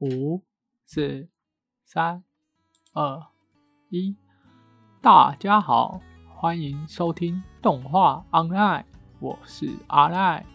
[0.00, 0.42] 五、
[0.86, 1.28] 四、
[1.84, 2.24] 三、
[2.94, 3.22] 二、
[3.90, 4.16] 一，
[5.02, 6.00] 大家好，
[6.34, 8.84] 欢迎收听动画 online，
[9.18, 10.46] 我是阿赖，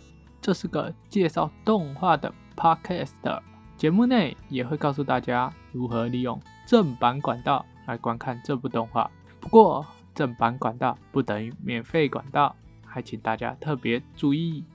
[0.41, 3.39] 这是个介绍动画的 podcast，
[3.77, 9.11] 节目内也会告诉大家如何利用正版管道来观看这部动画。
[9.39, 9.85] 不过，
[10.15, 14.65] 正版管道不等于免费管道，还请大家特别注意，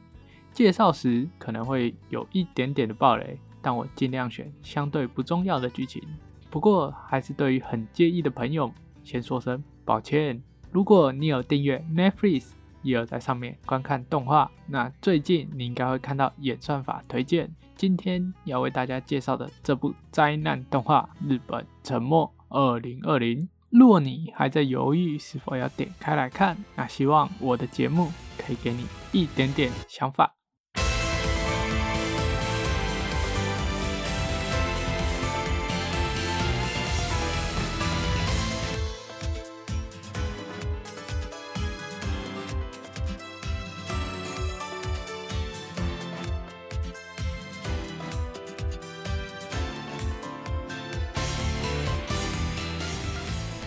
[0.52, 3.37] 介绍时可能会有一点点的暴雷。
[3.62, 6.02] 但我尽量选相对不重要的剧情。
[6.50, 8.72] 不过，还是对于很介意的朋友，
[9.04, 10.43] 先说声抱歉。
[10.72, 12.50] 如果你有订阅 Netflix，
[12.82, 17.54] 也有在上面观看动画，那最近你应该会看到演算法推荐。
[17.76, 30.39] 今天要为大家介绍的这部灾难动画《日本沉默二零二零》，若你还在犹豫是否要点开来看，那希望我的节目可以给你一点点想法。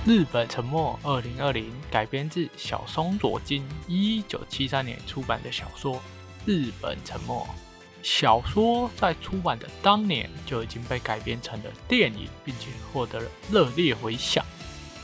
[0.05, 5.95] 日本沉默二零二零改编自小松左京一九七三年出版的小说
[6.45, 7.39] 《日本沉默》。
[8.01, 14.43] 小说在出版的当年就已经被改编成了电影，并且获得了热烈回响。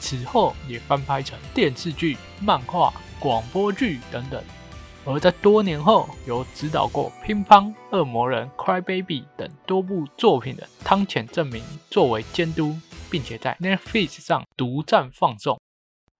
[0.02, 4.44] 此后也翻拍成电视剧、漫画、广播剧等等。
[5.06, 12.78] 而在多年后，由指导过《乒乓》《恶魔人》《Cry Baby》等多部作品的汤浅证明作为监督。
[13.10, 15.60] 并且在 Netflix 上独占放送。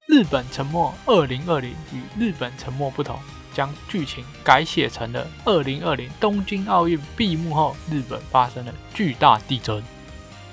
[0.08, 3.20] 日本沉默二零二零与日本沉默不同，
[3.54, 9.84] 将剧情改写成了二零二零东京奥运闭幕后，日本发生了巨大地震。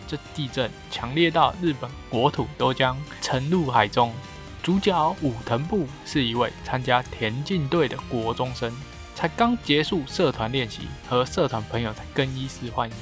[0.07, 4.12] 这地震强烈到日本国土都将沉入海中。
[4.62, 8.73] 主角武藤部是一位参加田径队的国中生，
[9.14, 12.95] 才刚结束社团练习，和社团朋友在更衣室换衣。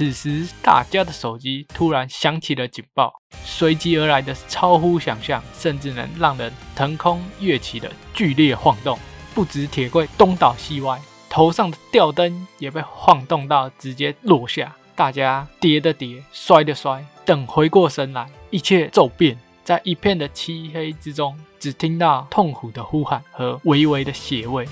[0.00, 3.12] 此时，大家的手机突然响起了警报，
[3.44, 8.98] 随即而来的超乎想象，甚至能让人腾空跃起的剧烈晃动。
[9.34, 14.74] 不止铁柜东倒西歪，头上的吊灯也被晃动到直接落下。
[14.96, 19.36] 大家跌的跌，摔的摔，等回过神来，一切骤变。
[19.62, 24.66] 在一片的漆黑之中，只听到痛苦的呼喊和微微的血味。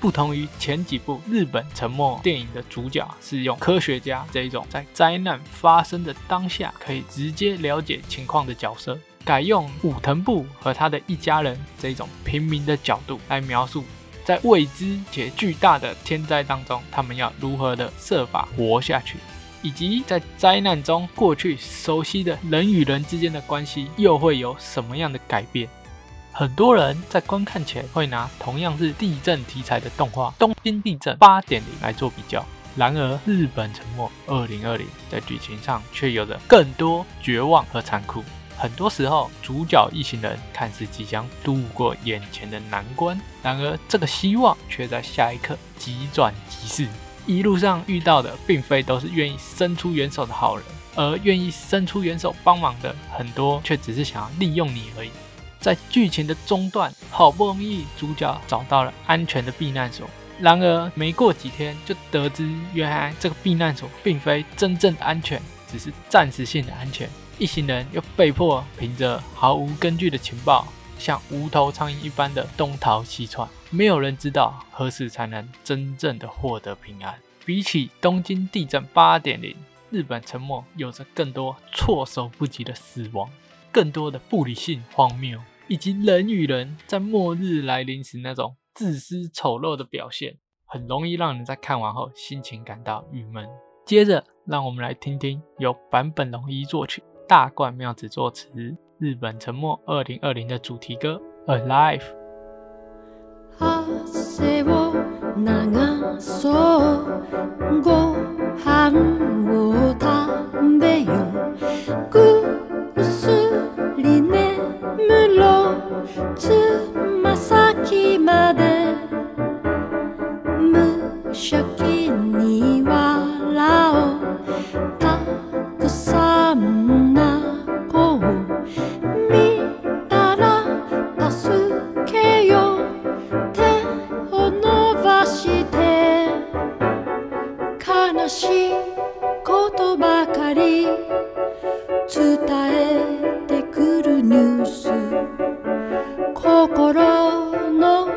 [0.00, 13.84] 不同于前几部日本沉默电影的主角是用科学家这一种在灾难发生的当下可以直接了解情况的角色，改用武藤部和他的一家人这种平民的角度来描述，
[14.24, 19.18] 在未知且巨大的天灾当中，他们要如何的设法活下去，
[19.60, 25.68] 以及在灾难中过去熟悉的人与人之间的关系又会有什么样的改变。
[26.32, 32.44] 很多人在观看前会拿同样是地震题材的动画《东京地震八点零》来做比较，
[32.76, 38.22] 然而《日本沉默二零二零》在剧情上却有着更多绝望和残酷。
[38.56, 46.88] 很多时候，主角一行人看似即将度过眼前的难关，然而这个希望却在下一刻急转急逝。
[47.26, 50.64] 一路上遇到的并非都是愿意伸出援手的好人，
[50.94, 55.10] 而愿意伸出援手帮忙的很多却只是想要利用你而已。
[55.60, 60.08] 在剧情的中段，好不容易主角找到了安全的避难所，
[60.40, 65.40] 然而没过几天就得知，原来这个避难所并非真正的安全，
[65.70, 67.08] 只是暂时性的安全。
[67.38, 70.66] 一行人又被迫凭着毫无根据的情报，
[70.98, 73.48] 像无头苍蝇一般的东逃西窜。
[73.70, 77.18] 没有人知道何时才能真正的获得平安。
[77.44, 79.56] 比起东京地震八点零，
[79.90, 83.30] 日本沉默有着更多措手不及的死亡，
[83.72, 85.40] 更多的不理性荒谬。
[85.70, 90.36] 以及人与人在末日来临时那种自私丑陋的表现，
[90.66, 93.48] 很容易让人在看完后心情感到郁闷。
[93.86, 101.22] 接着，让我们来听听由坂本龙一作曲、大冠妙子作词、日本沉默二零二零的主题歌
[101.56, 102.00] 《Alive》。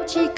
[0.06, 0.30] 近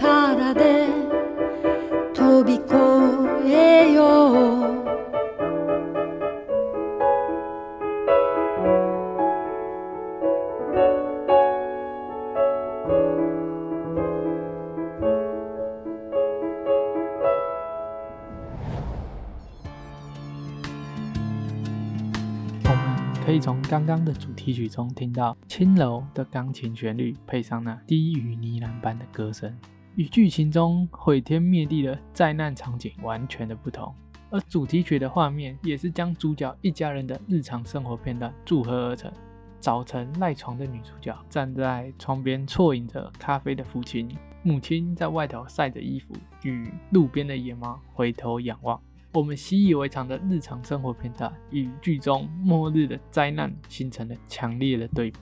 [23.26, 29.52] 可以从刚刚的主题曲中听到轻柔的钢琴旋律，配上那低语呢喃般的歌声，
[29.96, 33.92] 与剧情中毁天灭地的灾难场景完全的不同。
[34.30, 39.12] 而主题曲的画面也是将主角一家人的日常生活片段组合而成。
[39.60, 44.08] 早晨赖床的女主角站在窗边啜饮着咖啡的父亲，
[44.44, 46.14] 母亲在外头晒着衣服，
[46.44, 48.80] 与路边的野猫回头仰望。
[49.16, 55.18] 我们习以为常的日常生活片段，与剧中末日的灾难形成了强烈的对比。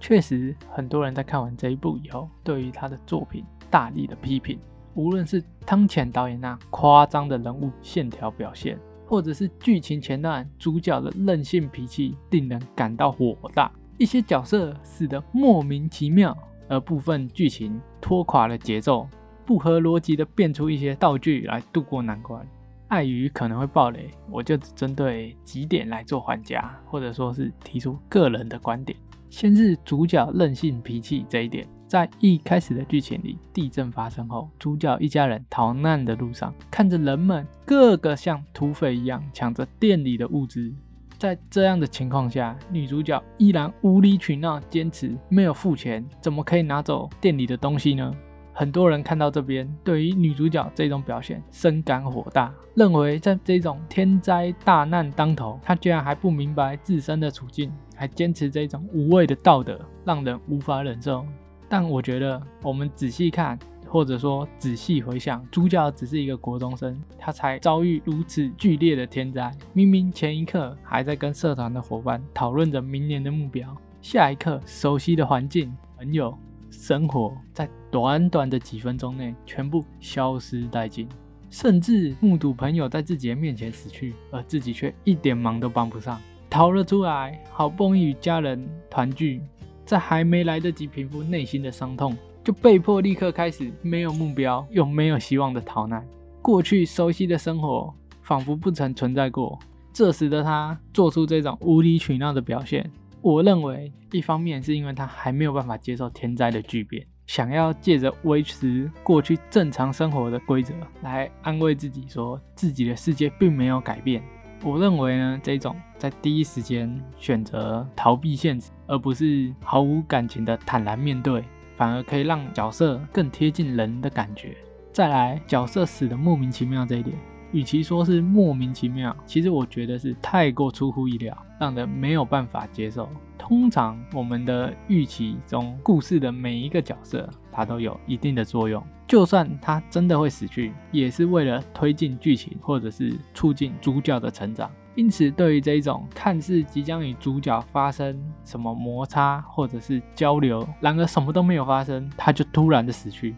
[0.00, 4.58] 确实，很多人在看完这一部以后，对于他的作品大力的批评，
[4.94, 13.70] 无论是汤浅导演那夸张的人物线条表现，或者是剧情前段主角的任性脾气，令人感到火大。
[13.98, 16.34] 一些角色死得莫名其妙，
[16.66, 19.06] 而部分剧情拖垮了节奏，
[19.44, 22.44] 不合逻辑的变出一些道具来度过难关。
[22.92, 28.96] 碍于可能会爆雷，我就只针对几点来做还价，或者说是提出个人的观点。
[29.30, 40.70] 先是主角任性脾气这一点，在一开始的剧情里，地震发生后，主角一家人逃难的路上，看着人们个个像土匪一样抢着店里的物资，
[41.16, 48.14] 在这样的情况下，女主角依然无理取闹，坚持没有付钱，怎么可以拿走店里的东西呢？
[48.54, 61.24] 很多人看到这边，对于女主角这种表现深感火大，认为在这种天灾大难当头，她居然还不明白自身的处境，还坚持这种无谓的道德，让人无法忍受。
[61.68, 63.58] 但我觉得，我们仔细看，
[63.88, 76.36] 或者说仔细回想，主角只是一个国中生，他才遭遇如此剧烈的天灾，明明前一刻还在跟社团的伙伴讨论着明年的目标，下一刻熟悉的环境、朋友。
[76.72, 81.06] 生活在短短的几分钟内全部消失殆尽，
[81.50, 86.18] 甚至目睹朋友在自己的面前死去，而自己却一点忙都帮不上。
[86.48, 89.40] 逃了出来，好不容易与家人团聚，
[89.84, 96.04] 在还没来得及平复内心的伤痛，就被迫立刻开始没有目标又没有希望的逃难。
[96.40, 99.58] 过去熟悉的生活仿佛不曾存在过，
[99.92, 102.90] 这时的他做出这种无理取闹的表现。
[103.22, 114.20] 我认为，一方面是因为他还没有办法接受天灾的巨变，想要借着维持过去正常生活的规则来安慰自己，说自己的世界并没有改变。
[114.64, 121.44] 我认为呢，这种在第一时间选择逃避现实，而不是毫无感情的坦然面对，
[121.76, 124.56] 反而可以让角色更贴近人的感觉。
[124.92, 127.16] 再来，角色死的莫名其妙这一点。
[127.52, 133.08] 与其说是莫名其妙，其实我觉得是太过出乎意料，让人没有办法接受。
[133.38, 138.82] 通常我们的预期中，故事的每一个角色，它都有一定的作用。
[139.06, 144.70] 就算他真的会死去，也是为了推进剧情，或者是促进主角的成长。
[144.94, 153.34] 因此，对于这一种看似即将与主角发生什么摩擦，或者是交流，然而什么都没有发生，他就突然的死去，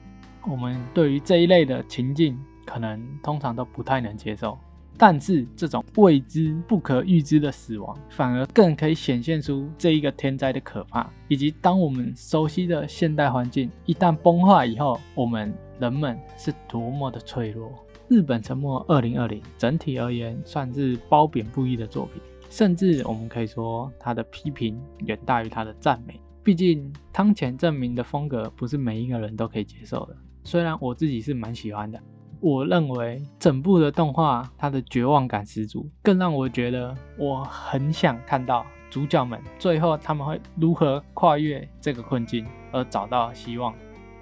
[0.46, 2.38] 我们对于这一类的情境。
[2.64, 4.58] 可能通常都不太能接受，
[4.96, 17.72] 但是这种未知、不可预知的死亡，反而更可以显现出这一个天灾的可怕，以及当我们熟悉的现代环境一旦崩坏以后，我们人们是多么的脆弱。
[18.08, 26.20] 日本沉没二零二零整体而言算是褒贬不一的作品，甚至我们可以说它的批评远大于它的赞美。
[26.42, 31.98] 毕竟汤浅证明的风格不是每一个人都可以接受的，虽然我自己是蛮喜欢的。
[32.44, 43.74] 我认为整部的动画它的绝望感十足，更让我觉得我很想看到主角们最后他们会如何跨越这个困境而找到希望。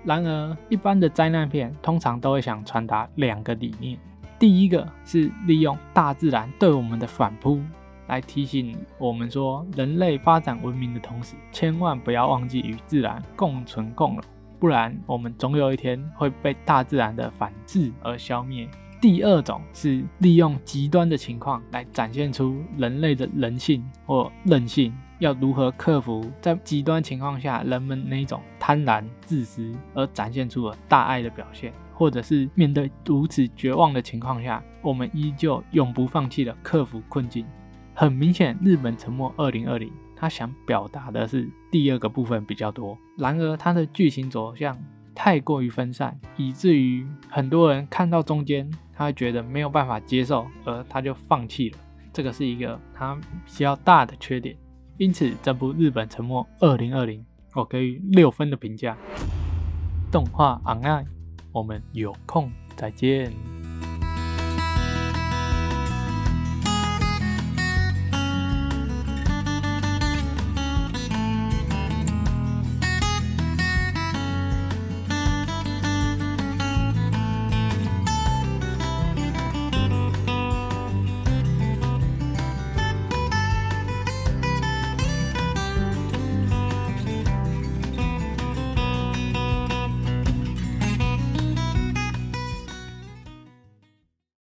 [0.05, 3.99] 然而，一般的灾难片通常都会想传达两个理念：
[4.39, 7.61] 第一个是利用大自然对我们的反扑
[8.07, 14.23] 来提醒我们说，人类发展文明的同时，千万不要忘记与自然共存共荣。
[14.63, 18.69] 不然，我们总有一天会被大自然的反制而消灭。
[19.01, 37.45] 第二种是利用极端的情况来展现出人类的人性或韧性，要如何克服在极端情况下人们那种贪婪、自私，而展现出了大爱的表现，或者是面对如此绝望的情况下，我们依旧永不放弃的克服困境。
[37.95, 42.97] 很明显，日本沉没二零二零，他想表达的是第二个部分比较多。
[43.19, 44.79] 然而，它的剧情走向
[45.17, 51.79] 太过于分散，以至于很多人看到中间，他会觉得没有办法接受，而他就放弃了。
[52.13, 54.57] 这个是一个他比较大的缺点。
[54.97, 58.97] 因此，这部日本沉没二零二零，我给予六分的评价。
[60.13, 61.05] 动画昂爱，
[61.51, 63.62] 我们有空再见。